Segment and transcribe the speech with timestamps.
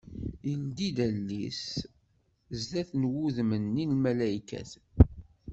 [0.49, 1.63] Yeldi-d allen-is
[2.61, 4.71] sdat n wudem-nni n lmalaykat.